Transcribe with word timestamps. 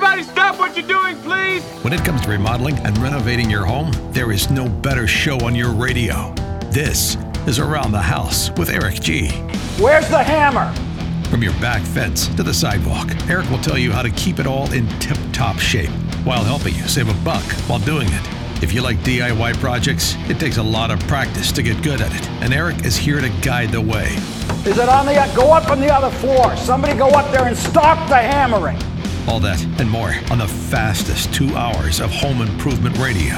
Everybody 0.00 0.22
stop 0.22 0.60
what 0.60 0.76
you're 0.76 0.86
doing, 0.86 1.16
please! 1.22 1.64
When 1.82 1.92
it 1.92 2.04
comes 2.04 2.20
to 2.20 2.28
remodeling 2.28 2.78
and 2.86 2.96
renovating 2.98 3.50
your 3.50 3.64
home, 3.64 3.90
there 4.12 4.30
is 4.30 4.48
no 4.48 4.68
better 4.68 5.08
show 5.08 5.44
on 5.44 5.56
your 5.56 5.72
radio. 5.72 6.32
This 6.70 7.16
is 7.48 7.58
Around 7.58 7.90
the 7.90 8.00
House 8.00 8.52
with 8.52 8.70
Eric 8.70 9.00
G. 9.00 9.30
Where's 9.80 10.08
the 10.08 10.22
hammer? 10.22 10.72
From 11.30 11.42
your 11.42 11.52
back 11.54 11.82
fence 11.82 12.28
to 12.36 12.44
the 12.44 12.54
sidewalk, 12.54 13.10
Eric 13.28 13.50
will 13.50 13.58
tell 13.58 13.76
you 13.76 13.90
how 13.90 14.02
to 14.02 14.10
keep 14.10 14.38
it 14.38 14.46
all 14.46 14.72
in 14.72 14.86
tip 15.00 15.18
top 15.32 15.58
shape 15.58 15.90
while 16.22 16.44
helping 16.44 16.76
you 16.76 16.86
save 16.86 17.08
a 17.08 17.24
buck 17.24 17.42
while 17.66 17.80
doing 17.80 18.06
it. 18.06 18.62
If 18.62 18.72
you 18.72 18.82
like 18.82 18.98
DIY 18.98 19.54
projects, 19.54 20.14
it 20.28 20.38
takes 20.38 20.58
a 20.58 20.62
lot 20.62 20.92
of 20.92 21.00
practice 21.08 21.50
to 21.50 21.60
get 21.60 21.82
good 21.82 22.00
at 22.00 22.14
it, 22.14 22.28
and 22.40 22.54
Eric 22.54 22.84
is 22.84 22.96
here 22.96 23.20
to 23.20 23.30
guide 23.42 23.72
the 23.72 23.80
way. 23.80 24.14
Is 24.64 24.78
it 24.78 24.88
on 24.88 25.06
the 25.06 25.32
go 25.34 25.52
up 25.52 25.68
on 25.72 25.80
the 25.80 25.92
other 25.92 26.16
floor? 26.18 26.56
Somebody 26.56 26.96
go 26.96 27.08
up 27.08 27.32
there 27.32 27.48
and 27.48 27.56
stop 27.56 28.08
the 28.08 28.14
hammering. 28.14 28.78
All 29.28 29.40
that 29.40 29.62
and 29.78 29.90
more 29.90 30.14
on 30.30 30.38
the 30.38 30.48
fastest 30.48 31.34
two 31.34 31.54
hours 31.54 32.00
of 32.00 32.10
home 32.10 32.40
improvement 32.40 32.96
radio. 32.96 33.36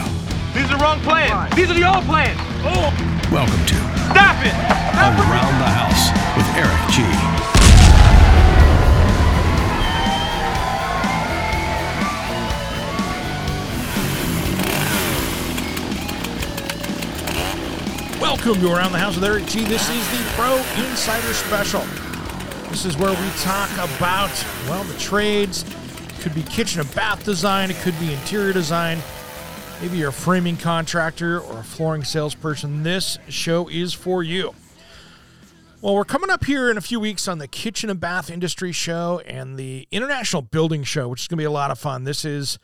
These 0.54 0.70
are 0.70 0.78
the 0.78 0.80
wrong 0.80 1.00
plans. 1.00 1.52
These 1.56 1.68
are 1.68 1.74
the 1.74 1.82
old 1.82 2.04
plans. 2.04 2.38
Oh, 2.62 2.94
Welcome 3.32 3.58
to 3.66 3.74
stop 4.14 4.38
it! 4.46 4.54
Stop 4.95 5.18
it! 5.18 5.26
Around 5.26 5.58
the 5.58 5.66
House 5.66 6.14
with 6.38 6.46
Eric 6.54 6.78
G. 6.95 7.02
Welcome 18.20 18.60
to 18.60 18.72
Around 18.72 18.93
the 18.93 18.98
House 18.98 19.16
with 19.16 19.24
Eric 19.24 19.46
G. 19.46 19.65
This 19.65 19.90
is 19.90 20.09
the 20.12 20.24
Pro 20.34 20.56
Insider 20.87 21.34
Special. 21.34 21.82
This 22.70 22.84
is 22.84 22.96
where 22.96 23.10
we 23.10 23.30
talk 23.40 23.68
about, 23.72 24.30
well, 24.68 24.84
the 24.84 24.96
trades. 24.96 25.65
Could 26.21 26.35
be 26.35 26.43
kitchen 26.43 26.80
and 26.80 26.95
bath 26.95 27.24
design, 27.24 27.71
it 27.71 27.76
could 27.79 27.99
be 27.99 28.13
interior 28.13 28.52
design. 28.52 28.99
Maybe 29.80 29.96
you're 29.96 30.10
a 30.10 30.13
framing 30.13 30.59
contractor 30.59 31.40
or 31.40 31.60
a 31.60 31.65
flooring 31.65 32.04
salesperson. 32.04 32.82
This 32.82 33.18
show 33.29 33.68
is 33.68 33.95
for 33.95 34.23
you. 34.23 34.54
Well, 35.80 35.95
we're 35.95 36.04
coming 36.04 36.29
up 36.29 36.45
here 36.45 36.71
in 36.71 36.77
a 36.77 36.82
few 36.82 37.01
weeks 37.01 37.27
on 37.27 37.38
the 37.38 37.49
Kitchen 37.49 37.88
and 37.88 37.99
Bath 37.99 38.30
Industry 38.30 38.71
Show 38.71 39.23
and 39.27 39.59
the 39.59 39.88
International 39.90 40.43
Building 40.43 40.85
Show, 40.85 41.09
which 41.09 41.23
is 41.23 41.29
going 41.29 41.38
to 41.38 41.40
be 41.40 41.46
a 41.46 41.51
lot 41.51 41.71
of 41.71 41.79
fun. 41.79 42.04
This 42.04 42.23
is 42.23 42.59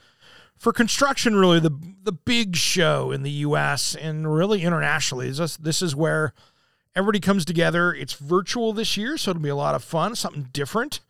for 0.59 0.71
construction, 0.71 1.35
really 1.37 1.59
the 1.59 1.73
the 2.03 2.13
big 2.13 2.57
show 2.57 3.11
in 3.11 3.23
the 3.23 3.31
U.S. 3.31 3.95
and 3.95 4.31
really 4.31 4.63
internationally. 4.63 5.31
This, 5.31 5.57
this 5.57 5.81
is 5.81 5.97
where 5.97 6.35
everybody 6.95 7.21
comes 7.21 7.47
together. 7.47 7.95
It's 7.95 8.13
virtual 8.13 8.75
this 8.75 8.99
year, 8.99 9.17
so 9.17 9.31
it'll 9.31 9.43
be 9.43 9.49
a 9.49 9.57
lot 9.57 9.75
of 9.75 9.83
fun, 9.83 10.15
something 10.15 10.49
different. 10.53 11.01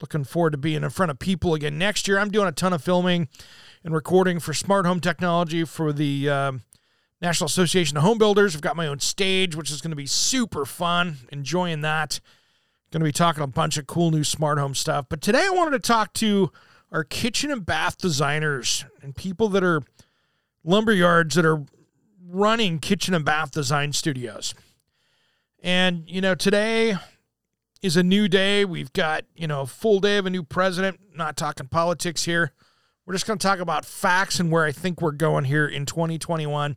Looking 0.00 0.24
forward 0.24 0.50
to 0.50 0.58
being 0.58 0.82
in 0.82 0.90
front 0.90 1.10
of 1.10 1.18
people 1.18 1.54
again 1.54 1.78
next 1.78 2.08
year. 2.08 2.18
I'm 2.18 2.30
doing 2.30 2.48
a 2.48 2.52
ton 2.52 2.72
of 2.72 2.82
filming 2.82 3.28
and 3.84 3.94
recording 3.94 4.40
for 4.40 4.52
Smart 4.52 4.86
Home 4.86 5.00
Technology 5.00 5.64
for 5.64 5.92
the 5.92 6.28
uh, 6.28 6.52
National 7.22 7.46
Association 7.46 7.96
of 7.96 8.02
Home 8.02 8.18
Builders. 8.18 8.54
I've 8.54 8.60
got 8.60 8.76
my 8.76 8.86
own 8.86 8.98
stage, 8.98 9.54
which 9.54 9.70
is 9.70 9.80
going 9.80 9.92
to 9.92 9.96
be 9.96 10.06
super 10.06 10.64
fun. 10.64 11.18
Enjoying 11.30 11.80
that. 11.82 12.20
Going 12.90 13.00
to 13.00 13.04
be 13.04 13.12
talking 13.12 13.42
a 13.42 13.46
bunch 13.46 13.76
of 13.76 13.86
cool 13.86 14.10
new 14.10 14.24
smart 14.24 14.58
home 14.58 14.74
stuff. 14.74 15.06
But 15.08 15.20
today 15.20 15.46
I 15.46 15.50
wanted 15.50 15.82
to 15.82 15.86
talk 15.86 16.12
to 16.14 16.50
our 16.90 17.04
kitchen 17.04 17.50
and 17.50 17.64
bath 17.64 17.98
designers 17.98 18.84
and 19.02 19.14
people 19.14 19.48
that 19.50 19.64
are 19.64 19.82
lumber 20.64 20.92
yards 20.92 21.34
that 21.36 21.44
are 21.44 21.64
running 22.26 22.78
kitchen 22.78 23.14
and 23.14 23.24
bath 23.24 23.52
design 23.52 23.92
studios. 23.92 24.54
And, 25.62 26.04
you 26.08 26.20
know, 26.20 26.34
today 26.34 26.96
is 27.84 27.96
a 27.96 28.02
new 28.02 28.28
day. 28.28 28.64
We've 28.64 28.92
got, 28.92 29.24
you 29.36 29.46
know, 29.46 29.62
a 29.62 29.66
full 29.66 30.00
day 30.00 30.16
of 30.16 30.26
a 30.26 30.30
new 30.30 30.42
president. 30.42 31.00
Not 31.14 31.36
talking 31.36 31.68
politics 31.68 32.24
here. 32.24 32.52
We're 33.06 33.14
just 33.14 33.26
going 33.26 33.38
to 33.38 33.46
talk 33.46 33.58
about 33.58 33.84
facts 33.84 34.40
and 34.40 34.50
where 34.50 34.64
I 34.64 34.72
think 34.72 35.00
we're 35.00 35.12
going 35.12 35.44
here 35.44 35.66
in 35.66 35.84
2021 35.86 36.76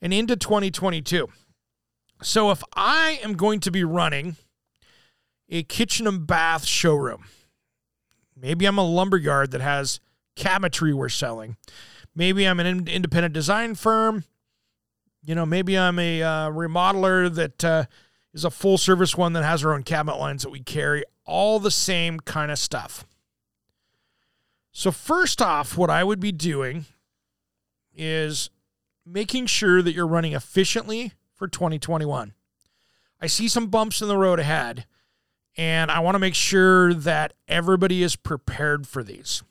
and 0.00 0.14
into 0.14 0.36
2022. 0.36 1.28
So, 2.22 2.50
if 2.50 2.62
I 2.74 3.20
am 3.22 3.34
going 3.34 3.60
to 3.60 3.70
be 3.70 3.84
running 3.84 4.36
a 5.50 5.62
kitchen 5.62 6.06
and 6.06 6.26
bath 6.26 6.64
showroom, 6.64 7.24
Maybe 8.36 8.66
I'm 8.66 8.78
a 8.78 8.84
lumberyard 8.84 9.50
that 9.52 9.62
has 9.62 10.00
cabinetry 10.36 10.92
we're 10.92 11.08
selling. 11.08 11.56
Maybe 12.14 12.44
I'm 12.44 12.60
an 12.60 12.86
independent 12.86 13.32
design 13.32 13.74
firm. 13.74 14.24
You 15.24 15.34
know, 15.34 15.46
maybe 15.46 15.78
I'm 15.78 15.98
a 15.98 16.22
uh, 16.22 16.50
remodeler 16.50 17.34
that 17.34 17.64
uh, 17.64 17.84
is 18.36 18.44
a 18.44 18.50
full 18.50 18.76
service 18.76 19.16
one 19.16 19.32
that 19.32 19.42
has 19.42 19.64
our 19.64 19.72
own 19.72 19.82
cabinet 19.82 20.18
lines 20.18 20.42
that 20.42 20.50
we 20.50 20.60
carry. 20.60 21.02
All 21.24 21.58
the 21.58 21.70
same 21.70 22.20
kind 22.20 22.52
of 22.52 22.58
stuff. 22.58 23.06
So, 24.72 24.92
first 24.92 25.40
off, 25.40 25.78
what 25.78 25.88
I 25.88 26.04
would 26.04 26.20
be 26.20 26.32
doing 26.32 26.84
is 27.94 28.50
making 29.06 29.46
sure 29.46 29.80
that 29.80 29.94
you're 29.94 30.06
running 30.06 30.34
efficiently 30.34 31.12
for 31.34 31.48
2021. 31.48 32.34
I 33.22 33.26
see 33.26 33.48
some 33.48 33.68
bumps 33.68 34.02
in 34.02 34.08
the 34.08 34.18
road 34.18 34.38
ahead 34.38 34.84
and 35.56 35.90
I 35.90 36.00
want 36.00 36.16
to 36.16 36.18
make 36.18 36.34
sure 36.34 36.92
that 36.92 37.32
everybody 37.48 38.02
is 38.02 38.16
prepared 38.16 38.86
for 38.86 39.02
these. 39.02 39.42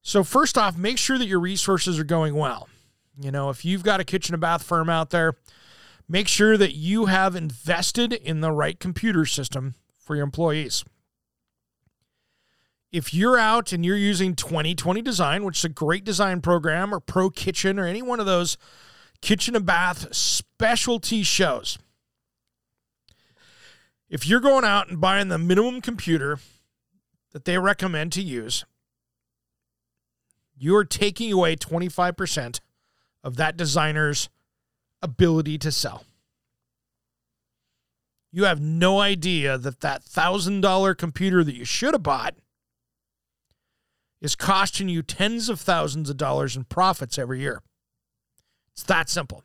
So, 0.00 0.24
first 0.24 0.56
off, 0.56 0.78
make 0.78 0.96
sure 0.96 1.18
that 1.18 1.28
your 1.28 1.40
resources 1.40 1.98
are 1.98 2.04
going 2.04 2.34
well. 2.34 2.66
You 3.20 3.30
know, 3.30 3.50
if 3.50 3.62
you've 3.62 3.82
got 3.82 4.00
a 4.00 4.04
kitchen 4.04 4.34
and 4.34 4.40
bath 4.40 4.62
firm 4.62 4.88
out 4.88 5.10
there, 5.10 5.34
make 6.08 6.28
sure 6.28 6.56
that 6.56 6.74
you 6.74 7.06
have 7.06 7.34
invested 7.34 8.12
in 8.12 8.40
the 8.40 8.52
right 8.52 8.78
computer 8.78 9.24
system 9.24 9.74
for 9.98 10.14
your 10.16 10.24
employees. 10.24 10.84
If 12.92 13.12
you're 13.12 13.38
out 13.38 13.72
and 13.72 13.84
you're 13.84 13.96
using 13.96 14.36
2020 14.36 15.02
Design, 15.02 15.44
which 15.44 15.58
is 15.58 15.64
a 15.64 15.68
great 15.68 16.04
design 16.04 16.40
program, 16.40 16.94
or 16.94 17.00
Pro 17.00 17.28
Kitchen, 17.28 17.78
or 17.78 17.86
any 17.86 18.02
one 18.02 18.20
of 18.20 18.26
those 18.26 18.56
kitchen 19.20 19.56
and 19.56 19.66
bath 19.66 20.14
specialty 20.14 21.22
shows, 21.24 21.78
if 24.08 24.28
you're 24.28 24.40
going 24.40 24.64
out 24.64 24.88
and 24.88 25.00
buying 25.00 25.28
the 25.28 25.38
minimum 25.38 25.80
computer 25.80 26.38
that 27.32 27.44
they 27.44 27.58
recommend 27.58 28.12
to 28.12 28.22
use, 28.22 28.64
you're 30.56 30.84
taking 30.84 31.32
away 31.32 31.56
25% 31.56 32.60
of 33.24 33.36
that 33.36 33.56
designer's 33.56 34.28
ability 35.04 35.58
to 35.58 35.70
sell. 35.70 36.04
You 38.32 38.44
have 38.44 38.60
no 38.60 39.00
idea 39.00 39.56
that 39.58 39.80
that 39.80 40.02
$1,000 40.04 40.98
computer 40.98 41.44
that 41.44 41.54
you 41.54 41.64
should 41.64 41.94
have 41.94 42.02
bought 42.02 42.34
is 44.20 44.34
costing 44.34 44.88
you 44.88 45.02
tens 45.02 45.48
of 45.48 45.60
thousands 45.60 46.10
of 46.10 46.16
dollars 46.16 46.56
in 46.56 46.64
profits 46.64 47.18
every 47.18 47.40
year. 47.40 47.60
It's 48.72 48.82
that 48.84 49.08
simple. 49.08 49.44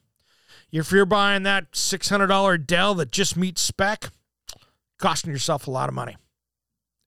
If 0.72 0.92
you're 0.92 1.06
buying 1.06 1.44
that 1.44 1.74
$600 1.74 2.66
Dell 2.66 2.96
that 2.96 3.12
just 3.12 3.36
meets 3.36 3.62
spec, 3.62 4.09
costing 4.98 5.31
yourself 5.31 5.68
a 5.68 5.72
lot 5.72 5.90
of 5.90 5.96
money. 5.96 6.16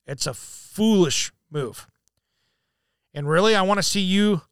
It's 0.06 0.26
a 0.26 0.34
foolish 0.34 1.32
move. 1.50 1.86
And 3.14 3.28
really, 3.28 3.54
I 3.54 3.62
want 3.62 3.78
to 3.78 3.82
see 3.82 4.00
you 4.00 4.42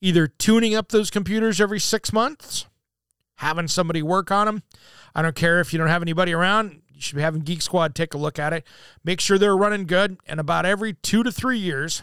either 0.00 0.26
tuning 0.26 0.74
up 0.74 0.90
those 0.90 1.10
computers 1.10 1.60
every 1.60 1.80
six 1.80 2.12
months, 2.12 2.66
having 3.36 3.68
somebody 3.68 4.02
work 4.02 4.30
on 4.30 4.46
them. 4.46 4.62
I 5.14 5.22
don't 5.22 5.36
care 5.36 5.60
if 5.60 5.72
you 5.72 5.78
don't 5.78 5.88
have 5.88 6.02
anybody 6.02 6.32
around. 6.32 6.82
You 6.88 7.00
should 7.00 7.16
be 7.16 7.22
having 7.22 7.42
Geek 7.42 7.62
Squad 7.62 7.94
take 7.94 8.14
a 8.14 8.18
look 8.18 8.38
at 8.38 8.52
it. 8.52 8.66
Make 9.04 9.20
sure 9.20 9.38
they're 9.38 9.56
running 9.56 9.86
good. 9.86 10.18
And 10.26 10.40
about 10.40 10.66
every 10.66 10.94
two 10.94 11.22
to 11.22 11.30
three 11.30 11.58
years, 11.58 12.02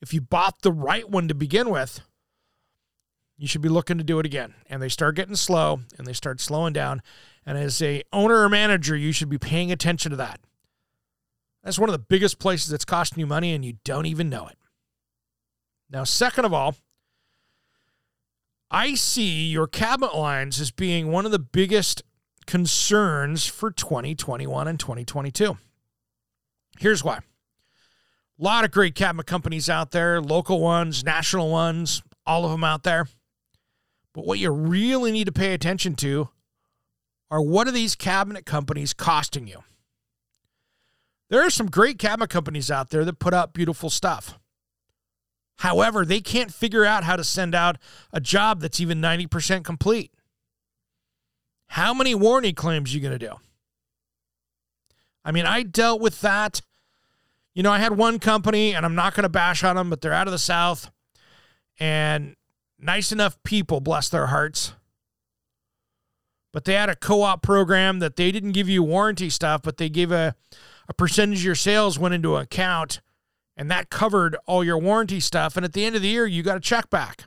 if 0.00 0.14
you 0.14 0.20
bought 0.20 0.62
the 0.62 0.72
right 0.72 1.08
one 1.08 1.28
to 1.28 1.34
begin 1.34 1.70
with, 1.70 2.00
you 3.36 3.48
should 3.48 3.62
be 3.62 3.68
looking 3.68 3.98
to 3.98 4.04
do 4.04 4.20
it 4.20 4.26
again. 4.26 4.54
And 4.68 4.80
they 4.80 4.88
start 4.88 5.16
getting 5.16 5.34
slow 5.34 5.80
and 5.98 6.06
they 6.06 6.12
start 6.12 6.40
slowing 6.40 6.72
down. 6.72 7.02
And 7.44 7.58
as 7.58 7.82
a 7.82 8.02
owner 8.12 8.42
or 8.42 8.48
manager, 8.48 8.96
you 8.96 9.12
should 9.12 9.28
be 9.28 9.38
paying 9.38 9.72
attention 9.72 10.10
to 10.10 10.16
that. 10.16 10.40
That's 11.64 11.78
one 11.78 11.88
of 11.88 11.94
the 11.94 11.98
biggest 11.98 12.38
places 12.38 12.68
that's 12.68 12.84
costing 12.84 13.20
you 13.20 13.26
money 13.26 13.52
and 13.52 13.64
you 13.64 13.74
don't 13.84 14.06
even 14.06 14.28
know 14.28 14.46
it. 14.46 14.58
Now, 15.90 16.04
second 16.04 16.44
of 16.44 16.52
all, 16.52 16.76
I 18.74 18.96
see 18.96 19.46
your 19.50 19.68
cabinet 19.68 20.16
lines 20.16 20.60
as 20.60 20.72
being 20.72 21.12
one 21.12 21.24
of 21.24 21.30
the 21.30 21.38
biggest 21.38 22.02
concerns 22.44 23.46
for 23.46 23.70
2021 23.70 24.66
and 24.66 24.80
2022. 24.80 25.56
Here's 26.80 27.04
why. 27.04 27.18
A 27.18 27.22
lot 28.36 28.64
of 28.64 28.72
great 28.72 28.96
cabinet 28.96 29.26
companies 29.26 29.70
out 29.70 29.92
there, 29.92 30.20
local 30.20 30.58
ones, 30.58 31.04
national 31.04 31.52
ones, 31.52 32.02
all 32.26 32.44
of 32.44 32.50
them 32.50 32.64
out 32.64 32.82
there. 32.82 33.06
But 34.12 34.26
what 34.26 34.40
you 34.40 34.50
really 34.50 35.12
need 35.12 35.26
to 35.26 35.32
pay 35.32 35.54
attention 35.54 35.94
to 35.98 36.30
are 37.30 37.40
what 37.40 37.68
are 37.68 37.72
these 37.72 37.94
cabinet 37.94 38.44
companies 38.44 38.92
costing 38.92 39.46
you? 39.46 39.62
There 41.30 41.46
are 41.46 41.50
some 41.50 41.70
great 41.70 42.00
cabinet 42.00 42.30
companies 42.30 42.72
out 42.72 42.90
there 42.90 43.04
that 43.04 43.20
put 43.20 43.34
out 43.34 43.54
beautiful 43.54 43.88
stuff. 43.88 44.36
However, 45.58 46.04
they 46.04 46.20
can't 46.20 46.52
figure 46.52 46.84
out 46.84 47.04
how 47.04 47.16
to 47.16 47.24
send 47.24 47.54
out 47.54 47.78
a 48.12 48.20
job 48.20 48.60
that's 48.60 48.80
even 48.80 49.00
90% 49.00 49.64
complete. 49.64 50.12
How 51.68 51.94
many 51.94 52.14
warranty 52.14 52.52
claims 52.52 52.92
are 52.92 52.94
you 52.94 53.00
going 53.00 53.18
to 53.18 53.26
do? 53.28 53.34
I 55.24 55.32
mean, 55.32 55.46
I 55.46 55.62
dealt 55.62 56.00
with 56.00 56.20
that, 56.20 56.60
You 57.54 57.62
know, 57.62 57.70
I 57.70 57.78
had 57.78 57.96
one 57.96 58.18
company, 58.18 58.74
and 58.74 58.84
I'm 58.84 58.96
not 58.96 59.14
going 59.14 59.22
to 59.22 59.28
bash 59.28 59.62
on 59.62 59.76
them, 59.76 59.88
but 59.88 60.00
they're 60.00 60.12
out 60.12 60.26
of 60.26 60.32
the 60.32 60.38
South 60.38 60.90
and 61.78 62.36
nice 62.78 63.12
enough 63.12 63.42
people, 63.42 63.80
bless 63.80 64.08
their 64.08 64.26
hearts. 64.26 64.74
But 66.52 66.64
they 66.64 66.74
had 66.74 66.88
a 66.88 66.96
co 66.96 67.22
op 67.22 67.42
program 67.42 67.98
that 67.98 68.16
they 68.16 68.30
didn't 68.30 68.52
give 68.52 68.68
you 68.68 68.82
warranty 68.82 69.28
stuff, 69.28 69.62
but 69.62 69.76
they 69.76 69.88
gave 69.88 70.12
a, 70.12 70.36
a 70.88 70.94
percentage 70.94 71.38
of 71.38 71.44
your 71.44 71.54
sales 71.56 71.98
went 71.98 72.14
into 72.14 72.36
account, 72.36 73.00
and 73.56 73.70
that 73.70 73.90
covered 73.90 74.36
all 74.46 74.64
your 74.64 74.78
warranty 74.78 75.20
stuff. 75.20 75.56
And 75.56 75.64
at 75.64 75.72
the 75.72 75.84
end 75.84 75.96
of 75.96 76.02
the 76.02 76.08
year, 76.08 76.26
you 76.26 76.42
got 76.42 76.56
a 76.56 76.60
check 76.60 76.90
back. 76.90 77.24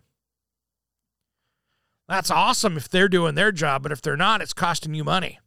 That's 2.08 2.32
awesome 2.32 2.78
if 2.78 2.88
they're 2.88 3.10
doing 3.10 3.36
their 3.36 3.52
job, 3.52 3.84
but 3.84 3.92
if 3.92 4.02
they're 4.02 4.16
not, 4.16 4.42
it's 4.42 4.54
costing 4.54 4.94
you 4.94 5.04
money 5.04 5.40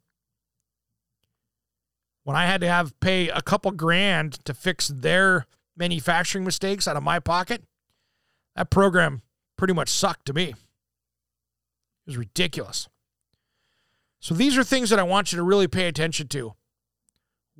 when 2.25 2.37
I 2.37 2.47
had 2.47 2.61
to 2.61 2.69
have 2.69 2.99
pay 3.01 3.29
a 3.29 3.43
couple 3.43 3.71
grand 3.73 4.45
to 4.45 4.55
fix 4.55 4.89
their 4.89 5.47
manufacturing 5.77 6.45
mistakes 6.45 6.87
out 6.87 6.97
of 6.97 7.03
my 7.03 7.19
pocket, 7.19 7.65
that 8.57 8.71
program 8.71 9.23
pretty 9.57 9.75
much 9.75 9.89
sucked 9.89 10.27
to 10.27 10.33
me. 10.33 10.51
It 10.51 10.57
was 12.07 12.17
ridiculous. 12.17 12.89
So 14.21 14.35
these 14.35 14.59
are 14.59 14.65
things 14.65 14.91
that 14.91 14.99
I 14.99 15.03
want 15.05 15.33
you 15.33 15.37
to 15.39 15.43
really 15.43 15.67
pay 15.67 15.89
attention 15.89 16.29
to. 16.29 16.55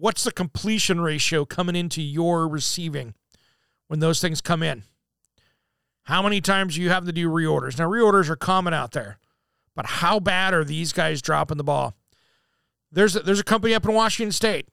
What's 0.01 0.25
the 0.25 0.33
completion 0.33 1.03
ratio 1.03 1.45
coming 1.45 1.77
into 1.77 2.01
your 2.01 2.49
receiving 2.49 3.13
when 3.87 4.01
those 4.01 4.19
things 4.19 4.41
come 4.41 4.63
in? 4.63 4.85
How 6.05 6.23
many 6.23 6.41
times 6.41 6.75
do 6.75 6.81
you 6.81 6.89
have 6.89 7.05
to 7.05 7.13
do 7.13 7.29
reorders? 7.29 7.79
Now, 7.79 7.87
reorders 7.87 8.31
are 8.31 8.37
common 8.37 8.73
out 8.73 8.93
there, 8.93 9.19
but 9.77 9.85
how 9.85 10.19
bad 10.19 10.55
are 10.55 10.65
these 10.65 10.95
guys 10.95 11.21
dropping 11.21 11.59
the 11.59 11.65
ball? 11.65 11.95
There's 12.91 13.15
a, 13.15 13.21
there's 13.21 13.41
a 13.41 13.45
company 13.45 13.75
up 13.75 13.85
in 13.85 13.93
Washington 13.93 14.33
State 14.33 14.69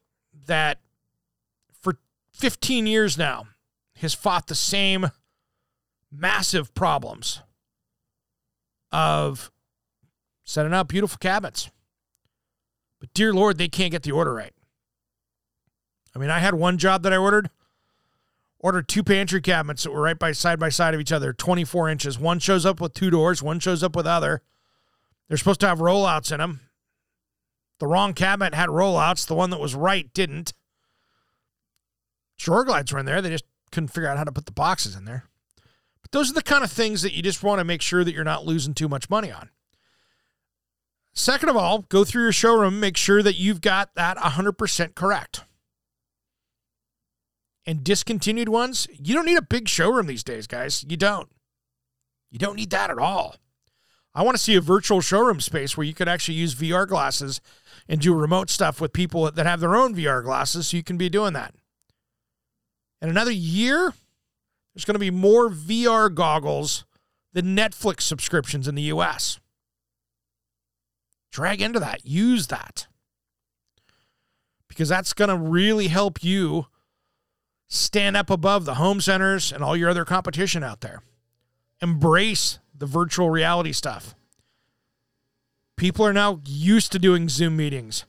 that 0.45 0.79
for 1.81 1.97
15 2.31 2.87
years 2.87 3.17
now 3.17 3.47
has 3.97 4.13
fought 4.13 4.47
the 4.47 4.55
same 4.55 5.11
massive 6.09 6.73
problems 6.73 7.41
of 8.93 9.51
setting 10.45 10.71
up 10.71 10.87
beautiful 10.87 11.17
cabinets. 11.17 11.69
But 13.01 13.13
dear 13.13 13.33
Lord, 13.33 13.57
they 13.57 13.67
can't 13.67 13.91
get 13.91 14.03
the 14.03 14.13
order 14.13 14.33
right. 14.33 14.53
I 16.17 16.19
mean, 16.19 16.31
I 16.31 16.39
had 16.39 16.55
one 16.55 16.79
job 16.79 17.03
that 17.03 17.13
I 17.13 17.17
ordered. 17.17 17.51
Ordered 18.59 18.87
two 18.87 19.03
pantry 19.03 19.39
cabinets 19.39 19.83
that 19.83 19.91
were 19.91 20.01
right 20.01 20.17
by 20.17 20.31
side 20.31 20.59
by 20.59 20.69
side 20.69 20.95
of 20.95 20.99
each 20.99 21.11
other, 21.11 21.31
24 21.31 21.89
inches. 21.89 22.17
One 22.17 22.39
shows 22.39 22.65
up 22.65 22.81
with 22.81 22.95
two 22.95 23.11
doors, 23.11 23.43
one 23.43 23.59
shows 23.59 23.83
up 23.83 23.95
with 23.95 24.07
other. 24.07 24.41
They're 25.27 25.37
supposed 25.37 25.59
to 25.59 25.67
have 25.67 25.77
rollouts 25.77 26.31
in 26.31 26.39
them. 26.39 26.61
The 27.77 27.85
wrong 27.85 28.13
cabinet 28.13 28.55
had 28.55 28.69
rollouts. 28.69 29.27
The 29.27 29.35
one 29.35 29.51
that 29.51 29.59
was 29.59 29.75
right 29.75 30.11
didn't. 30.15 30.53
Drawer 32.39 32.65
glides 32.65 32.91
were 32.91 32.97
in 32.97 33.05
there. 33.05 33.21
They 33.21 33.29
just 33.29 33.45
couldn't 33.71 33.89
figure 33.89 34.09
out 34.09 34.17
how 34.17 34.23
to 34.23 34.31
put 34.31 34.47
the 34.47 34.51
boxes 34.51 34.95
in 34.95 35.05
there. 35.05 35.25
But 36.01 36.11
those 36.13 36.31
are 36.31 36.33
the 36.33 36.41
kind 36.41 36.63
of 36.63 36.71
things 36.71 37.03
that 37.03 37.13
you 37.13 37.21
just 37.21 37.43
want 37.43 37.59
to 37.59 37.63
make 37.63 37.83
sure 37.83 38.03
that 38.03 38.15
you're 38.15 38.23
not 38.23 38.43
losing 38.43 38.73
too 38.73 38.89
much 38.89 39.07
money 39.07 39.31
on. 39.31 39.51
Second 41.13 41.49
of 41.49 41.57
all, 41.57 41.83
go 41.89 42.03
through 42.03 42.23
your 42.23 42.31
showroom, 42.31 42.79
make 42.79 42.97
sure 42.97 43.21
that 43.21 43.35
you've 43.35 43.61
got 43.61 43.93
that 43.93 44.17
100% 44.17 44.95
correct. 44.95 45.43
And 47.67 47.83
discontinued 47.83 48.47
ones, 48.47 48.87
you 48.97 49.13
don't 49.13 49.25
need 49.25 49.37
a 49.37 49.41
big 49.41 49.67
showroom 49.67 50.07
these 50.07 50.23
days, 50.23 50.47
guys. 50.47 50.85
You 50.87 50.95
don't. 50.95 51.29
You 52.31 52.39
don't 52.39 52.55
need 52.55 52.69
that 52.69 52.89
at 52.89 52.97
all. 52.97 53.35
I 54.15 54.23
want 54.23 54.35
to 54.35 54.41
see 54.41 54.55
a 54.55 54.61
virtual 54.61 55.01
showroom 55.01 55.41
space 55.41 55.75
where 55.75 55.85
you 55.85 55.93
could 55.93 56.07
actually 56.07 56.35
use 56.35 56.55
VR 56.55 56.87
glasses 56.87 57.41
and 57.87 57.99
do 57.99 58.15
remote 58.15 58.49
stuff 58.49 58.79
with 58.79 58.93
people 58.93 59.29
that 59.29 59.45
have 59.45 59.59
their 59.59 59.75
own 59.75 59.93
VR 59.93 60.23
glasses 60.23 60.67
so 60.67 60.77
you 60.77 60.83
can 60.83 60.97
be 60.97 61.09
doing 61.09 61.33
that. 61.33 61.53
In 63.01 63.09
another 63.09 63.31
year, 63.31 63.93
there's 64.73 64.85
going 64.85 64.95
to 64.95 64.99
be 64.99 65.11
more 65.11 65.49
VR 65.49 66.13
goggles 66.13 66.85
than 67.33 67.55
Netflix 67.55 68.01
subscriptions 68.01 68.67
in 68.67 68.75
the 68.75 68.83
US. 68.83 69.39
Drag 71.31 71.61
into 71.61 71.79
that, 71.79 72.05
use 72.05 72.47
that. 72.47 72.87
Because 74.67 74.89
that's 74.89 75.13
going 75.13 75.29
to 75.29 75.37
really 75.37 75.89
help 75.89 76.23
you 76.23 76.67
stand 77.67 78.15
up 78.15 78.29
above 78.29 78.65
the 78.65 78.75
home 78.75 79.01
centers 79.01 79.51
and 79.51 79.63
all 79.63 79.75
your 79.75 79.89
other 79.89 80.05
competition 80.05 80.63
out 80.63 80.81
there. 80.81 81.01
Embrace 81.81 82.59
the 82.75 82.85
virtual 82.85 83.29
reality 83.29 83.71
stuff. 83.71 84.15
People 85.75 86.05
are 86.05 86.13
now 86.13 86.41
used 86.45 86.91
to 86.91 86.99
doing 86.99 87.29
Zoom 87.29 87.57
meetings. 87.57 88.05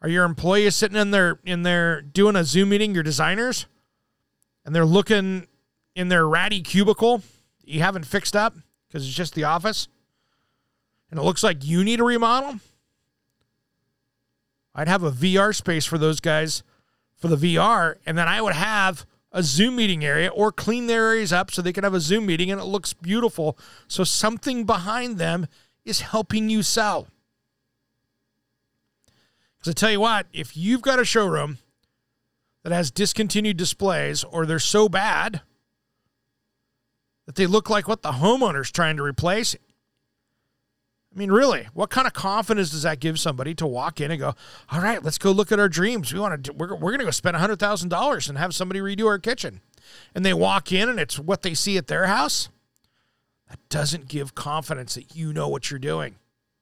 Are 0.00 0.08
your 0.08 0.24
employees 0.24 0.74
sitting 0.74 0.96
in 0.96 1.10
there 1.10 1.38
in 1.44 1.62
there 1.62 2.00
doing 2.00 2.36
a 2.36 2.44
Zoom 2.44 2.70
meeting, 2.70 2.94
your 2.94 3.02
designers? 3.02 3.66
And 4.64 4.74
they're 4.74 4.84
looking 4.84 5.46
in 5.94 6.08
their 6.08 6.26
ratty 6.26 6.60
cubicle 6.60 7.22
you 7.66 7.80
haven't 7.80 8.04
fixed 8.04 8.36
up 8.36 8.54
because 8.86 9.06
it's 9.06 9.16
just 9.16 9.34
the 9.34 9.44
office. 9.44 9.88
And 11.10 11.18
it 11.18 11.22
looks 11.22 11.42
like 11.42 11.64
you 11.64 11.84
need 11.84 12.00
a 12.00 12.04
remodel. 12.04 12.60
I'd 14.74 14.88
have 14.88 15.02
a 15.02 15.10
VR 15.10 15.54
space 15.54 15.84
for 15.86 15.98
those 15.98 16.20
guys 16.20 16.62
for 17.24 17.34
the 17.34 17.56
VR, 17.56 17.94
and 18.04 18.18
then 18.18 18.28
I 18.28 18.42
would 18.42 18.52
have 18.52 19.06
a 19.32 19.42
Zoom 19.42 19.76
meeting 19.76 20.04
area 20.04 20.28
or 20.28 20.52
clean 20.52 20.88
their 20.88 21.06
areas 21.06 21.32
up 21.32 21.50
so 21.50 21.62
they 21.62 21.72
can 21.72 21.82
have 21.82 21.94
a 21.94 22.00
Zoom 22.00 22.26
meeting 22.26 22.50
and 22.50 22.60
it 22.60 22.64
looks 22.64 22.92
beautiful. 22.92 23.58
So 23.88 24.04
something 24.04 24.66
behind 24.66 25.16
them 25.16 25.46
is 25.86 26.02
helping 26.02 26.50
you 26.50 26.62
sell. 26.62 27.08
Because 29.56 29.70
I 29.70 29.72
tell 29.72 29.90
you 29.90 30.00
what, 30.00 30.26
if 30.34 30.54
you've 30.54 30.82
got 30.82 31.00
a 31.00 31.04
showroom 31.06 31.56
that 32.62 32.72
has 32.72 32.90
discontinued 32.90 33.56
displays 33.56 34.22
or 34.22 34.44
they're 34.44 34.58
so 34.58 34.90
bad 34.90 35.40
that 37.24 37.36
they 37.36 37.46
look 37.46 37.70
like 37.70 37.88
what 37.88 38.02
the 38.02 38.12
homeowner's 38.12 38.70
trying 38.70 38.98
to 38.98 39.02
replace, 39.02 39.56
I 41.14 41.18
mean, 41.18 41.30
really, 41.30 41.68
what 41.74 41.90
kind 41.90 42.08
of 42.08 42.12
confidence 42.12 42.70
does 42.70 42.82
that 42.82 42.98
give 42.98 43.20
somebody 43.20 43.54
to 43.56 43.66
walk 43.66 44.00
in 44.00 44.10
and 44.10 44.18
go, 44.18 44.34
all 44.70 44.80
right, 44.80 45.02
let's 45.02 45.18
go 45.18 45.30
look 45.30 45.52
at 45.52 45.60
our 45.60 45.68
dreams. 45.68 46.12
We 46.12 46.18
want 46.18 46.44
to, 46.44 46.52
we're, 46.52 46.74
we're 46.74 46.90
going 46.90 46.98
to 46.98 47.04
go 47.04 47.12
spend 47.12 47.36
$100,000 47.36 48.28
and 48.28 48.38
have 48.38 48.54
somebody 48.54 48.80
redo 48.80 49.06
our 49.06 49.20
kitchen. 49.20 49.60
And 50.14 50.26
they 50.26 50.34
walk 50.34 50.72
in 50.72 50.88
and 50.88 50.98
it's 50.98 51.18
what 51.18 51.42
they 51.42 51.54
see 51.54 51.76
at 51.76 51.86
their 51.86 52.06
house. 52.06 52.48
That 53.48 53.60
doesn't 53.68 54.08
give 54.08 54.34
confidence 54.34 54.94
that 54.94 55.14
you 55.14 55.32
know 55.32 55.48
what 55.48 55.70
you're 55.70 55.78
doing. 55.78 56.16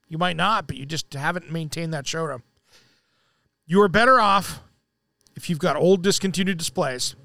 You 0.08 0.18
might 0.18 0.36
not, 0.36 0.66
but 0.66 0.76
you 0.76 0.84
just 0.84 1.14
haven't 1.14 1.50
maintained 1.50 1.94
that 1.94 2.06
showroom. 2.06 2.42
You 3.64 3.80
are 3.80 3.88
better 3.88 4.20
off 4.20 4.60
if 5.34 5.48
you've 5.48 5.58
got 5.58 5.76
old 5.76 6.02
discontinued 6.02 6.58
displays 6.58 7.16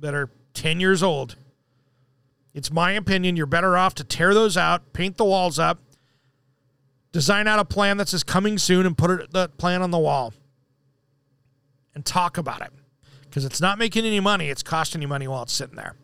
that 0.00 0.14
are 0.14 0.30
10 0.54 0.80
years 0.80 1.02
old. 1.02 1.36
It's 2.54 2.72
my 2.72 2.92
opinion, 2.92 3.36
you're 3.36 3.44
better 3.44 3.76
off 3.76 3.94
to 3.96 4.04
tear 4.04 4.32
those 4.32 4.56
out, 4.56 4.94
paint 4.94 5.18
the 5.18 5.26
walls 5.26 5.58
up, 5.58 5.78
design 7.12 7.46
out 7.46 7.58
a 7.58 7.64
plan 7.64 7.96
that 7.96 8.08
says 8.08 8.22
coming 8.22 8.58
soon 8.58 8.86
and 8.86 8.96
put 8.96 9.10
it, 9.10 9.32
that 9.32 9.56
plan 9.58 9.82
on 9.82 9.90
the 9.90 9.98
wall 9.98 10.32
and 11.94 12.04
talk 12.04 12.38
about 12.38 12.60
it 12.60 12.72
because 13.22 13.44
it's 13.44 13.60
not 13.60 13.78
making 13.78 14.04
any 14.04 14.20
money. 14.20 14.48
It's 14.48 14.62
costing 14.62 15.02
you 15.02 15.08
money 15.08 15.26
while 15.28 15.42
it's 15.42 15.52
sitting 15.52 15.76
there. 15.76 15.96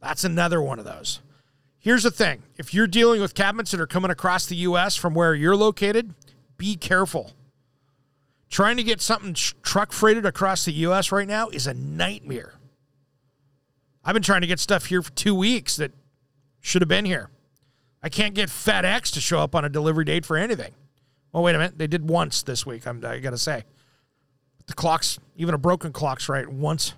That's 0.00 0.24
another 0.24 0.60
one 0.60 0.78
of 0.78 0.84
those. 0.84 1.20
Here's 1.78 2.02
the 2.02 2.10
thing 2.10 2.42
if 2.56 2.74
you're 2.74 2.86
dealing 2.86 3.20
with 3.20 3.34
cabinets 3.34 3.70
that 3.70 3.80
are 3.80 3.86
coming 3.86 4.10
across 4.10 4.46
the 4.46 4.56
U.S. 4.56 4.96
from 4.96 5.14
where 5.14 5.34
you're 5.34 5.56
located, 5.56 6.14
be 6.56 6.76
careful. 6.76 7.32
Trying 8.48 8.76
to 8.76 8.82
get 8.82 9.00
something 9.00 9.34
truck 9.62 9.92
freighted 9.92 10.24
across 10.24 10.64
the 10.64 10.72
U.S. 10.72 11.10
right 11.10 11.26
now 11.26 11.48
is 11.48 11.66
a 11.66 11.74
nightmare. 11.74 12.54
I've 14.04 14.14
been 14.14 14.22
trying 14.22 14.42
to 14.42 14.46
get 14.46 14.60
stuff 14.60 14.86
here 14.86 15.02
for 15.02 15.10
two 15.12 15.34
weeks 15.34 15.76
that 15.76 15.92
should 16.60 16.82
have 16.82 16.88
been 16.88 17.04
here. 17.04 17.28
I 18.06 18.08
can't 18.08 18.34
get 18.34 18.48
FedEx 18.48 19.10
to 19.14 19.20
show 19.20 19.40
up 19.40 19.56
on 19.56 19.64
a 19.64 19.68
delivery 19.68 20.04
date 20.04 20.24
for 20.24 20.36
anything. 20.36 20.72
Well, 21.32 21.42
wait 21.42 21.56
a 21.56 21.58
minute. 21.58 21.76
They 21.76 21.88
did 21.88 22.08
once 22.08 22.44
this 22.44 22.64
week, 22.64 22.86
I'm, 22.86 23.04
I 23.04 23.18
got 23.18 23.30
to 23.30 23.38
say. 23.38 23.64
The 24.68 24.74
clock's, 24.74 25.18
even 25.34 25.56
a 25.56 25.58
broken 25.58 25.92
clock's 25.92 26.28
right 26.28 26.46
once 26.46 26.94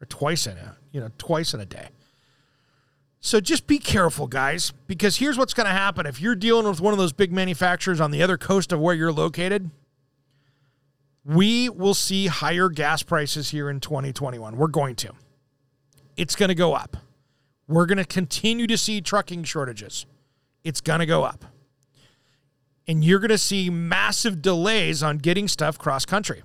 or 0.00 0.06
twice 0.06 0.48
in 0.48 0.58
a, 0.58 0.76
you 0.90 1.00
know, 1.00 1.10
twice 1.16 1.54
in 1.54 1.60
a 1.60 1.64
day. 1.64 1.90
So 3.20 3.38
just 3.38 3.68
be 3.68 3.78
careful, 3.78 4.26
guys, 4.26 4.72
because 4.88 5.18
here's 5.18 5.38
what's 5.38 5.54
going 5.54 5.68
to 5.68 5.72
happen. 5.72 6.06
If 6.06 6.20
you're 6.20 6.34
dealing 6.34 6.66
with 6.66 6.80
one 6.80 6.92
of 6.92 6.98
those 6.98 7.12
big 7.12 7.30
manufacturers 7.30 8.00
on 8.00 8.10
the 8.10 8.20
other 8.20 8.36
coast 8.36 8.72
of 8.72 8.80
where 8.80 8.96
you're 8.96 9.12
located, 9.12 9.70
we 11.24 11.68
will 11.68 11.94
see 11.94 12.26
higher 12.26 12.68
gas 12.68 13.04
prices 13.04 13.50
here 13.50 13.70
in 13.70 13.78
2021. 13.78 14.56
We're 14.56 14.66
going 14.66 14.96
to. 14.96 15.12
It's 16.16 16.34
going 16.34 16.48
to 16.48 16.56
go 16.56 16.74
up. 16.74 16.96
We're 17.68 17.86
going 17.86 17.98
to 17.98 18.04
continue 18.04 18.66
to 18.66 18.76
see 18.76 19.00
trucking 19.00 19.44
shortages. 19.44 20.04
It's 20.64 20.80
going 20.80 21.00
to 21.00 21.06
go 21.06 21.24
up. 21.24 21.44
And 22.86 23.04
you're 23.04 23.20
going 23.20 23.30
to 23.30 23.38
see 23.38 23.70
massive 23.70 24.42
delays 24.42 25.02
on 25.02 25.18
getting 25.18 25.48
stuff 25.48 25.78
cross 25.78 26.04
country. 26.04 26.42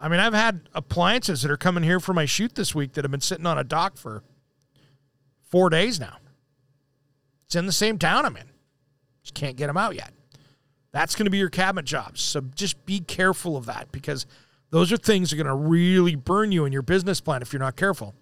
I 0.00 0.08
mean, 0.08 0.20
I've 0.20 0.34
had 0.34 0.68
appliances 0.74 1.42
that 1.42 1.50
are 1.50 1.56
coming 1.56 1.84
here 1.84 2.00
for 2.00 2.12
my 2.12 2.26
shoot 2.26 2.54
this 2.56 2.74
week 2.74 2.92
that 2.92 3.04
have 3.04 3.10
been 3.10 3.20
sitting 3.20 3.46
on 3.46 3.58
a 3.58 3.64
dock 3.64 3.96
for 3.96 4.22
four 5.40 5.70
days 5.70 5.98
now. 6.00 6.16
It's 7.44 7.54
in 7.54 7.66
the 7.66 7.72
same 7.72 7.98
town 7.98 8.26
I'm 8.26 8.36
in. 8.36 8.50
Just 9.22 9.34
can't 9.34 9.56
get 9.56 9.68
them 9.68 9.76
out 9.76 9.94
yet. 9.94 10.12
That's 10.90 11.14
going 11.14 11.24
to 11.24 11.30
be 11.30 11.38
your 11.38 11.48
cabinet 11.48 11.84
jobs. 11.86 12.20
So 12.20 12.40
just 12.54 12.84
be 12.84 13.00
careful 13.00 13.56
of 13.56 13.66
that 13.66 13.90
because 13.92 14.26
Those 14.74 14.90
are 14.92 14.96
things 14.96 15.30
that 15.30 15.38
are 15.38 15.44
going 15.44 15.56
to 15.56 15.68
really 15.68 16.16
burn 16.16 16.50
you 16.50 16.64
in 16.64 16.72
your 16.72 16.82
business 16.82 17.20
plan 17.20 17.42
if 17.42 17.52
you're 17.52 17.60
not 17.60 17.76
careful. 17.76 18.12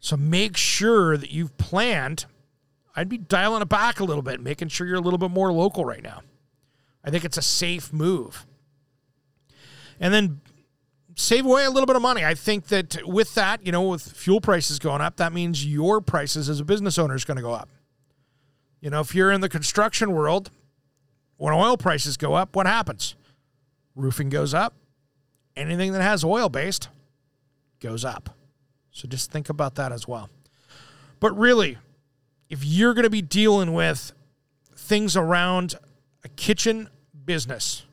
So 0.00 0.16
make 0.16 0.56
sure 0.56 1.16
that 1.16 1.30
you've 1.30 1.56
planned. 1.56 2.26
I'd 2.96 3.08
be 3.08 3.18
dialing 3.18 3.62
it 3.62 3.68
back 3.68 4.00
a 4.00 4.04
little 4.04 4.22
bit, 4.22 4.40
making 4.40 4.68
sure 4.68 4.86
you're 4.86 4.96
a 4.96 5.00
little 5.00 5.18
bit 5.18 5.30
more 5.30 5.52
local 5.52 5.84
right 5.84 6.02
now. 6.02 6.22
I 7.04 7.10
think 7.10 7.24
it's 7.24 7.36
a 7.36 7.42
safe 7.42 7.92
move. 7.92 8.46
And 10.00 10.12
then 10.14 10.40
save 11.16 11.44
away 11.44 11.64
a 11.64 11.70
little 11.70 11.86
bit 11.86 11.96
of 11.96 12.02
money. 12.02 12.24
I 12.24 12.34
think 12.34 12.68
that 12.68 13.06
with 13.06 13.34
that, 13.34 13.64
you 13.64 13.72
know, 13.72 13.82
with 13.82 14.02
fuel 14.12 14.40
prices 14.40 14.78
going 14.78 15.00
up, 15.00 15.16
that 15.16 15.32
means 15.32 15.66
your 15.66 16.00
prices 16.00 16.48
as 16.48 16.60
a 16.60 16.64
business 16.64 16.98
owner 16.98 17.14
is 17.14 17.24
going 17.24 17.36
to 17.36 17.42
go 17.42 17.52
up. 17.52 17.68
You 18.80 18.90
know, 18.90 19.00
if 19.00 19.14
you're 19.14 19.32
in 19.32 19.40
the 19.40 19.48
construction 19.48 20.12
world, 20.12 20.50
when 21.36 21.54
oil 21.54 21.76
prices 21.76 22.16
go 22.16 22.34
up, 22.34 22.54
what 22.54 22.66
happens? 22.66 23.16
Roofing 23.94 24.28
goes 24.28 24.54
up. 24.54 24.74
Anything 25.56 25.92
that 25.92 26.02
has 26.02 26.24
oil 26.24 26.48
based 26.48 26.88
goes 27.80 28.04
up. 28.04 28.30
So 28.90 29.08
just 29.08 29.30
think 29.30 29.48
about 29.48 29.76
that 29.76 29.92
as 29.92 30.06
well. 30.06 30.28
But 31.20 31.36
really, 31.38 31.78
if 32.54 32.64
you're 32.64 32.94
going 32.94 33.02
to 33.02 33.10
be 33.10 33.20
dealing 33.20 33.72
with 33.72 34.12
things 34.76 35.16
around 35.16 35.74
a 36.22 36.28
kitchen 36.28 36.88
business, 37.24 37.84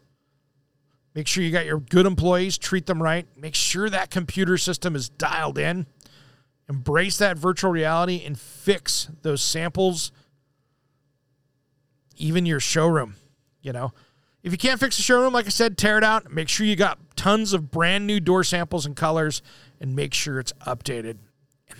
make 1.15 1.25
sure 1.25 1.43
you 1.43 1.51
got 1.51 1.65
your 1.65 1.79
good 1.79 2.05
employees, 2.05 2.59
treat 2.59 2.85
them 2.85 3.01
right, 3.01 3.25
make 3.35 3.55
sure 3.55 3.89
that 3.89 4.11
computer 4.11 4.59
system 4.59 4.95
is 4.95 5.09
dialed 5.09 5.57
in, 5.57 5.87
embrace 6.69 7.17
that 7.17 7.39
virtual 7.39 7.71
reality, 7.71 8.21
and 8.23 8.39
fix 8.39 9.09
those 9.23 9.41
samples, 9.41 10.11
even 12.17 12.45
your 12.45 12.59
showroom. 12.59 13.15
You 13.63 13.73
know, 13.73 13.93
if 14.43 14.51
you 14.51 14.59
can't 14.59 14.79
fix 14.79 14.95
the 14.95 15.01
showroom, 15.01 15.33
like 15.33 15.47
I 15.47 15.49
said, 15.49 15.75
tear 15.75 15.97
it 15.97 16.03
out. 16.03 16.31
Make 16.31 16.49
sure 16.49 16.67
you 16.67 16.75
got 16.75 16.99
tons 17.15 17.53
of 17.53 17.71
brand 17.71 18.05
new 18.05 18.19
door 18.19 18.43
samples 18.43 18.85
and 18.85 18.95
colors 18.95 19.41
and 19.79 19.95
make 19.95 20.13
sure 20.13 20.39
it's 20.39 20.53
updated. 20.67 21.17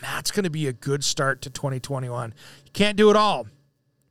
That's 0.02 0.32
going 0.32 0.44
to 0.44 0.50
be 0.50 0.68
a 0.68 0.74
good 0.74 1.04
start 1.04 1.42
to 1.44 1.50
2021. 1.50 2.34
You 2.66 2.72
can't 2.74 2.98
do 2.98 3.10
it 3.10 3.16
all, 3.16 3.48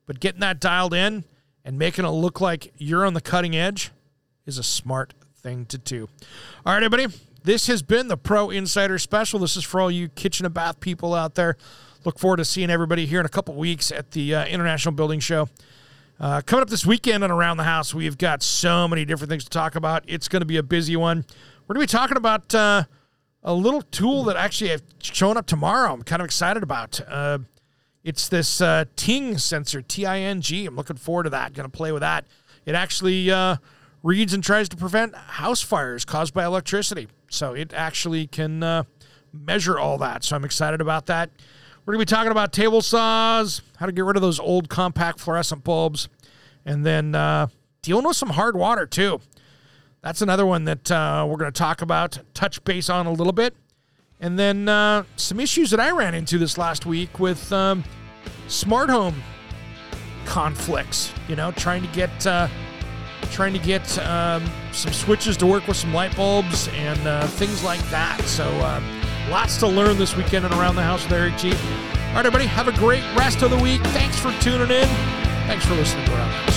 but 0.07 0.21
getting 0.21 0.41
that 0.41 0.61
dialed 0.61 0.95
in 0.95 1.25
and 1.65 1.79
making 1.79 2.05
it 2.05 2.11
look 2.11 2.41
like 2.41 2.73
you're 2.79 3.05
on 3.05 3.15
the 3.15 3.21
cutting 3.21 3.57
edge 3.57 3.91
is 4.47 4.57
a 4.57 4.63
smart 4.63 5.15
thing 5.37 5.67
to 5.67 5.79
do. 5.79 6.09
All 6.65 6.73
right, 6.73 6.83
everybody. 6.83 7.15
This 7.43 7.67
has 7.69 7.83
been 7.83 8.09
the 8.09 8.19
Pro 8.19 8.51
Insider 8.51 8.99
Special. 8.99 9.41
This 9.41 9.57
is 9.57 9.65
for 9.65 9.81
all 9.81 9.91
you 9.91 10.09
kitchen 10.09 10.45
and 10.45 10.55
bath 10.55 10.79
people 10.79 11.15
out 11.15 11.35
there. 11.35 11.57
Look 12.05 12.19
forward 12.19 12.37
to 12.37 12.45
seeing 12.45 12.71
everybody 12.71 13.07
here 13.07 13.21
in 13.21 13.27
a 13.27 13.31
couple 13.31 13.55
weeks 13.55 13.91
at 13.91 14.11
the 14.11 14.35
uh, 14.35 14.47
International 14.47 14.93
Building 14.95 15.21
Show. 15.21 15.49
Uh, 16.19 16.43
coming 16.45 16.63
up 16.63 16.69
this 16.69 16.85
weekend 16.85 17.25
and 17.25 17.33
around 17.33 17.57
the 17.57 17.65
house, 17.65 17.95
we've 17.95 18.19
got 18.19 18.43
so 18.43 18.87
many 18.87 19.07
different 19.07 19.31
things 19.31 19.45
to 19.45 19.51
talk 19.51 19.75
about. 19.75 20.05
It's 20.07 20.29
going 20.29 20.41
to 20.41 20.47
be 20.47 20.59
a 20.59 20.63
busy 20.63 20.97
one. 20.97 21.25
We're 21.67 21.75
going 21.75 21.87
to 21.87 21.93
be 21.93 21.99
talking 21.99 22.19
about 22.19 22.55
uh, 22.55 22.85
a 23.43 23.55
little 23.55 23.83
tool 23.83 24.25
that 24.25 24.37
actually 24.37 24.73
I've 24.73 24.83
shown 25.01 25.37
up 25.37 25.47
tomorrow. 25.47 25.93
I'm 25.93 26.03
kind 26.03 26.21
of 26.21 26.27
excited 26.27 26.63
about. 26.63 27.01
Uh, 27.09 27.39
it's 28.05 28.29
this 28.29 28.61
uh, 28.61 28.85
Ting 28.97 29.39
sensor, 29.39 29.83
T 29.83 30.07
I 30.07 30.19
N 30.21 30.41
G. 30.41 30.67
I'm 30.67 30.77
looking 30.77 30.97
forward 30.97 31.25
to 31.25 31.31
that. 31.31 31.53
Going 31.53 31.69
to 31.71 31.77
play 31.77 31.93
with 31.93 32.01
that. 32.01 32.27
It 32.67 32.75
actually 32.75 33.31
uh, 33.31 33.57
reads 34.03 34.35
and 34.35 34.43
tries 34.43 34.69
to 34.71 34.77
prevent 34.77 35.15
house 35.15 35.63
fires 35.63 36.05
caused 36.05 36.35
by 36.35 36.45
electricity. 36.45 37.09
So 37.31 37.55
it 37.55 37.73
actually 37.73 38.27
can 38.27 38.63
uh, 38.63 38.85
measure 39.33 39.79
all 39.79 39.99
that. 39.99 40.25
So 40.25 40.37
I'm 40.37 40.45
excited 40.45 40.81
about 40.81 41.07
that. 41.07 41.31
We're 41.85 41.95
going 41.95 42.07
to 42.07 42.13
be 42.13 42.17
talking 42.17 42.31
about 42.31 42.53
table 42.53 42.83
saws, 42.83 43.63
how 43.77 43.87
to 43.87 43.93
get 43.93 44.05
rid 44.05 44.17
of 44.17 44.23
those 44.23 44.39
old 44.39 44.69
compact 44.69 45.19
fluorescent 45.19 45.65
bulbs, 45.65 46.09
and 46.65 46.85
then 46.85 47.15
uh, 47.15 47.49
dealing 47.83 48.07
with 48.07 48.17
some 48.17 48.31
hard 48.31 48.55
water 48.55 48.87
too. 48.87 49.21
That's 50.03 50.23
another 50.23 50.47
one 50.47 50.65
that 50.65 50.91
uh, 50.91 51.27
we're 51.29 51.37
going 51.37 51.53
to 51.53 51.59
talk 51.59 51.83
about, 51.83 52.19
touch 52.33 52.63
base 52.65 52.89
on 52.89 53.07
a 53.07 53.13
little 53.13 53.33
bit. 53.33 53.55
And 54.19 54.39
then 54.39 54.69
uh, 54.69 55.05
some 55.17 55.41
issues 55.41 55.71
that 55.71 55.81
I 55.81 55.91
ran 55.91 56.15
into 56.15 56.39
this 56.39 56.59
last 56.59 56.87
week 56.87 57.19
with 57.19 57.53
um, 57.53 57.85
smart 58.49 58.91
home 58.91 59.23
conflicts. 60.27 61.13
You 61.29 61.37
know, 61.37 61.53
trying 61.53 61.83
to 61.83 61.89
get 61.89 62.27
uh, 62.27 62.49
trying 63.31 63.53
to 63.53 63.59
get 63.59 63.99
um, 63.99 64.45
some 64.73 64.93
switches 64.93 65.37
to 65.39 65.47
work 65.47 65.67
with 65.67 65.77
some 65.77 65.95
light 65.95 66.15
bulbs 66.17 66.69
and 66.69 67.07
uh, 67.07 67.27
things 67.27 67.63
like 67.63 67.81
that. 67.91 68.21
So 68.25 68.45
uh, 68.45 68.83
lots 69.31 69.57
to 69.59 69.67
learn 69.67 69.99
this 69.99 70.17
weekend 70.17 70.45
and 70.45 70.55
around 70.55 70.77
the 70.77 70.83
house 70.83 71.05
with 71.05 71.13
Eric 71.13 71.37
G. 71.37 71.51
All 71.51 72.17
right, 72.17 72.27
everybody, 72.27 72.47
have 72.47 72.69
a 72.69 72.73
great 72.73 73.05
rest 73.17 73.43
of 73.43 73.51
the 73.51 73.59
week. 73.59 73.81
Thanks 73.89 74.19
for 74.19 74.33
tuning 74.41 74.71
in. 74.71 74.89
Thanks 75.47 75.65
for 75.65 75.75
listening 75.75 76.07
to 76.07 76.15
Around 76.15 76.50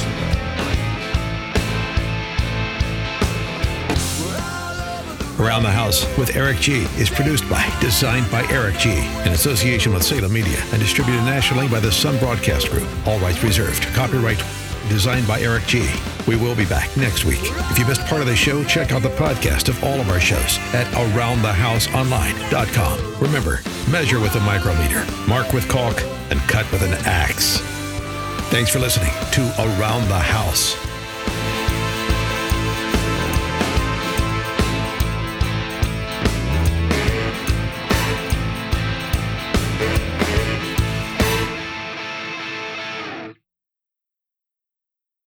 Around 5.43 5.63
the 5.63 5.71
House 5.71 6.05
with 6.17 6.35
Eric 6.38 6.59
G 6.59 6.85
is 6.97 7.09
produced 7.09 7.50
by, 7.50 7.67
designed 7.81 8.31
by 8.31 8.45
Eric 8.50 8.77
G, 8.77 8.91
in 9.25 9.33
association 9.33 9.93
with 9.93 10.03
Salem 10.03 10.31
Media, 10.31 10.57
and 10.71 10.79
distributed 10.79 11.21
nationally 11.23 11.67
by 11.67 11.81
the 11.81 11.91
Sun 11.91 12.17
Broadcast 12.19 12.69
Group. 12.69 12.88
All 13.05 13.19
rights 13.19 13.43
reserved. 13.43 13.83
Copyright 13.93 14.41
designed 14.88 15.27
by 15.27 15.41
Eric 15.41 15.65
G. 15.65 15.85
We 16.27 16.38
will 16.38 16.55
be 16.55 16.63
back 16.65 16.95
next 16.95 17.25
week. 17.25 17.41
If 17.43 17.77
you 17.77 17.85
missed 17.85 18.05
part 18.05 18.21
of 18.21 18.27
the 18.27 18.38
show, 18.38 18.63
check 18.63 18.93
out 18.93 19.01
the 19.01 19.09
podcast 19.09 19.67
of 19.67 19.83
all 19.83 20.00
of 20.00 20.09
our 20.09 20.21
shows 20.21 20.59
at 20.73 20.88
AroundTheHouseOnline.com. 20.93 23.19
Remember, 23.19 23.59
measure 23.91 24.21
with 24.21 24.35
a 24.35 24.41
micrometer, 24.41 25.05
mark 25.27 25.51
with 25.51 25.67
caulk, 25.67 26.01
and 26.29 26.39
cut 26.41 26.71
with 26.71 26.83
an 26.83 26.93
axe. 27.05 27.59
Thanks 28.50 28.71
for 28.71 28.79
listening 28.79 29.12
to 29.33 29.41
Around 29.59 30.07
the 30.07 30.19
House. 30.19 30.77